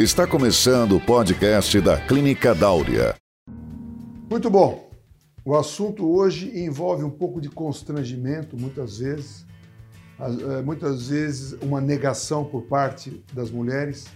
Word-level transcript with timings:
Está 0.00 0.26
começando 0.26 0.96
o 0.96 1.00
podcast 1.00 1.80
da 1.80 1.96
Clínica 1.96 2.52
Dáurea. 2.52 3.14
Muito 4.28 4.50
bom. 4.50 4.90
O 5.44 5.54
assunto 5.54 6.04
hoje 6.12 6.50
envolve 6.58 7.04
um 7.04 7.10
pouco 7.10 7.40
de 7.40 7.48
constrangimento, 7.48 8.58
muitas 8.58 8.98
vezes, 8.98 9.46
eh, 10.18 10.62
muitas 10.62 11.10
vezes 11.10 11.56
uma 11.62 11.80
negação 11.80 12.44
por 12.44 12.62
parte 12.62 13.24
das 13.32 13.52
mulheres, 13.52 14.06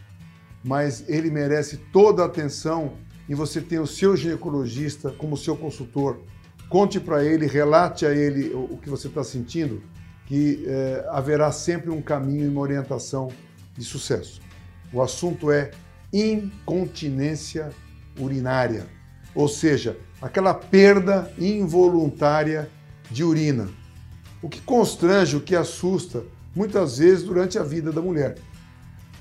mas 0.65 1.09
ele 1.09 1.31
merece 1.31 1.77
toda 1.93 2.25
a 2.25 2.27
atenção 2.27 2.95
e 3.29 3.35
você 3.37 3.61
tem 3.61 3.79
o 3.79 3.87
seu 3.87 4.17
ginecologista 4.17 5.13
como 5.13 5.37
seu 5.37 5.57
consultor. 5.57 6.21
Conte 6.69 6.99
para 6.99 7.23
ele, 7.23 7.47
relate 7.47 8.05
a 8.05 8.13
ele 8.13 8.53
o 8.53 8.77
que 8.79 8.91
você 8.91 9.07
está 9.07 9.23
sentindo, 9.23 9.81
que 10.27 10.65
eh, 10.67 11.07
haverá 11.11 11.53
sempre 11.53 11.89
um 11.89 12.03
caminho 12.03 12.47
e 12.47 12.49
uma 12.49 12.63
orientação 12.63 13.29
de 13.77 13.85
sucesso. 13.85 14.48
O 14.93 15.03
assunto 15.03 15.51
é 15.51 15.71
incontinência 16.13 17.71
urinária, 18.19 18.87
ou 19.35 19.49
seja, 19.49 19.97
aquela 20.21 20.55
perda 20.55 21.31
involuntária 21.39 22.71
de 23.11 23.23
urina. 23.23 23.69
O 24.43 24.49
que 24.49 24.61
constrange, 24.61 25.37
o 25.37 25.41
que 25.41 25.55
assusta, 25.55 26.25
muitas 26.55 26.99
vezes 26.99 27.25
durante 27.25 27.59
a 27.59 27.63
vida 27.63 27.93
da 27.93 28.01
mulher. 28.01 28.37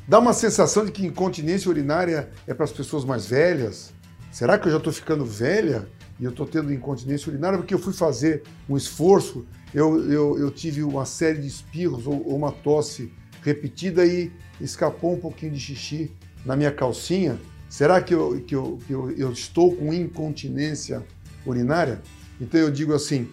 Dá 0.08 0.20
uma 0.20 0.34
sensação 0.34 0.86
de 0.86 0.92
que 0.92 1.06
incontinência 1.06 1.70
urinária 1.70 2.30
é 2.48 2.54
para 2.54 2.64
as 2.64 2.72
pessoas 2.72 3.04
mais 3.04 3.26
velhas. 3.26 3.94
Será 4.32 4.58
que 4.58 4.68
eu 4.68 4.72
já 4.72 4.78
estou 4.78 4.94
ficando 4.94 5.26
velha 5.26 5.88
e 6.20 6.24
eu 6.24 6.32
estou 6.32 6.46
tendo 6.46 6.74
incontinência 6.74 7.30
urinária 7.30 7.58
porque 7.58 7.74
eu 7.74 7.80
fui 7.80 7.94
fazer 7.94 8.44
um 8.70 8.78
esforço, 8.78 9.46
eu, 9.74 10.10
eu, 10.10 10.40
eu 10.40 10.50
tive 10.50 10.82
uma 10.82 11.06
série 11.06 11.40
de 11.40 11.48
espirros 11.48 12.08
ou, 12.08 12.26
ou 12.26 12.38
uma 12.38 12.52
tosse 12.52 13.12
repetida 13.44 14.06
e 14.06 14.32
escapou 14.60 15.14
um 15.14 15.20
pouquinho 15.20 15.52
de 15.52 15.60
xixi 15.60 16.12
na 16.46 16.56
minha 16.56 16.72
calcinha? 16.72 17.40
Será 17.70 18.02
que 18.02 18.14
eu, 18.14 18.42
que 18.42 18.56
eu, 18.56 18.80
que 18.88 18.94
eu, 18.94 19.12
eu 19.12 19.32
estou 19.32 19.76
com 19.76 19.94
incontinência 19.94 21.04
urinária? 21.46 22.02
Então 22.40 22.60
eu 22.60 22.72
digo 22.72 22.94
assim, 22.94 23.30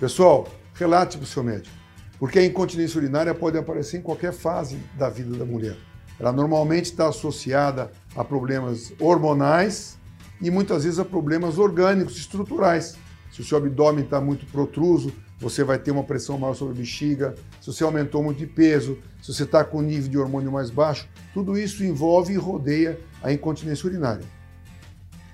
pessoal, 0.00 0.48
relate 0.74 1.16
para 1.16 1.24
o 1.24 1.26
seu 1.26 1.42
médico, 1.42 1.74
porque 2.18 2.38
a 2.38 2.44
incontinência 2.44 2.98
urinária 2.98 3.34
pode 3.34 3.58
aparecer 3.58 3.98
em 3.98 4.02
qualquer 4.02 4.32
fase 4.32 4.78
da 4.96 5.08
vida 5.08 5.36
da 5.36 5.44
mulher. 5.44 5.76
Ela 6.18 6.32
normalmente 6.32 6.86
está 6.86 7.08
associada 7.08 7.90
a 8.16 8.24
problemas 8.24 8.92
hormonais 9.00 9.98
e 10.40 10.50
muitas 10.50 10.84
vezes 10.84 10.98
a 10.98 11.04
problemas 11.04 11.58
orgânicos, 11.58 12.16
estruturais. 12.16 12.96
Se 13.32 13.40
o 13.40 13.44
seu 13.44 13.58
abdômen 13.58 14.04
está 14.04 14.20
muito 14.20 14.46
protruso, 14.46 15.12
você 15.44 15.62
vai 15.62 15.78
ter 15.78 15.90
uma 15.90 16.02
pressão 16.02 16.38
maior 16.38 16.54
sobre 16.54 16.74
a 16.74 16.76
bexiga. 16.78 17.34
Se 17.60 17.66
você 17.66 17.84
aumentou 17.84 18.22
muito 18.22 18.38
de 18.38 18.46
peso, 18.46 18.98
se 19.22 19.32
você 19.32 19.42
está 19.42 19.62
com 19.62 19.82
nível 19.82 20.10
de 20.10 20.18
hormônio 20.18 20.50
mais 20.50 20.70
baixo, 20.70 21.06
tudo 21.34 21.58
isso 21.58 21.84
envolve 21.84 22.32
e 22.32 22.36
rodeia 22.36 22.98
a 23.22 23.30
incontinência 23.30 23.86
urinária. 23.86 24.24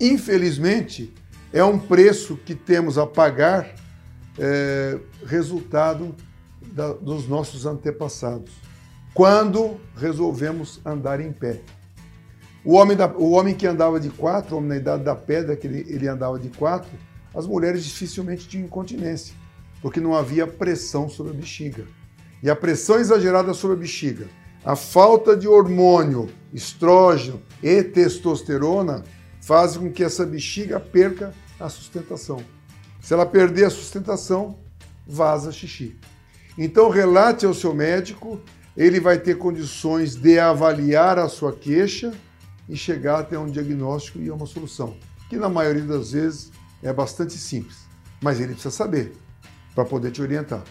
Infelizmente, 0.01 1.15
é 1.53 1.63
um 1.63 1.79
preço 1.79 2.37
que 2.37 2.57
temos 2.57 2.99
a 2.99 3.07
pagar 3.07 3.73
é, 4.37 4.99
resultado 5.25 6.15
da, 6.61 6.93
dos 6.93 7.29
nossos 7.29 7.65
antepassados, 7.65 8.53
quando 9.15 9.81
resolvemos 9.97 10.81
andar 10.85 11.21
em 11.21 11.33
pé. 11.33 11.61
O 12.65 12.75
homem, 12.75 12.97
da, 12.97 13.07
o 13.07 13.31
homem 13.31 13.55
que 13.55 13.67
andava 13.67 14.01
de 14.01 14.11
quatro, 14.11 14.55
o 14.55 14.59
homem 14.59 14.71
na 14.71 14.77
idade 14.77 15.05
da 15.05 15.15
pedra, 15.15 15.57
que 15.57 15.67
ele, 15.67 15.87
ele 15.89 16.09
andava 16.09 16.39
de 16.39 16.49
quatro, 16.49 16.91
as 17.33 17.47
mulheres 17.47 17.85
dificilmente 17.85 18.49
tinham 18.49 18.67
incontinência, 18.67 19.35
porque 19.83 20.01
não 20.01 20.15
havia 20.15 20.47
pressão 20.47 21.09
sobre 21.09 21.33
a 21.33 21.37
bexiga. 21.37 21.87
E 22.43 22.51
a 22.51 22.57
pressão 22.57 22.99
exagerada 22.99 23.53
sobre 23.55 23.77
a 23.77 23.81
bexiga, 23.81 24.29
a 24.65 24.77
falta 24.77 25.37
de 25.37 25.49
hormônio, 25.49 26.29
estrógeno 26.53 27.41
e 27.63 27.83
testosterona 27.83 29.05
fazem 29.41 29.83
com 29.83 29.93
que 29.93 30.05
essa 30.05 30.25
bexiga 30.25 30.79
perca 30.79 31.35
a 31.59 31.69
sustentação. 31.69 32.43
Se 33.01 33.15
ela 33.15 33.25
perder 33.25 33.67
a 33.67 33.71
sustentação, 33.71 34.59
vaza 35.07 35.51
xixi. 35.51 35.97
Então 36.59 36.91
relate 36.91 37.47
ao 37.47 37.55
seu 37.55 37.75
médico, 37.75 38.41
ele 38.77 39.01
vai 39.01 39.19
ter 39.19 39.39
condições 39.39 40.15
de 40.15 40.39
avaliar 40.39 41.19
a 41.19 41.29
sua 41.29 41.53
queixa 41.53 42.13
e 42.69 42.77
chegar 42.77 43.21
até 43.21 43.39
um 43.39 43.47
diagnóstico 43.47 44.19
e 44.19 44.31
uma 44.31 44.47
solução, 44.47 44.97
que 45.29 45.37
na 45.37 45.49
maioria 45.49 45.83
das 45.83 46.13
vezes 46.13 46.51
é 46.83 46.93
bastante 46.93 47.35
simples, 47.35 47.79
mas 48.23 48.39
ele 48.39 48.53
precisa 48.53 48.71
saber 48.71 49.13
para 49.75 49.85
poder 49.85 50.11
te 50.11 50.23
orientar. 50.23 50.63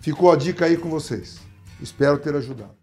Ficou 0.00 0.30
a 0.30 0.36
dica 0.36 0.64
aí 0.64 0.76
com 0.76 0.88
vocês. 0.88 1.40
Espero 1.80 2.18
ter 2.18 2.34
ajudado. 2.34 2.76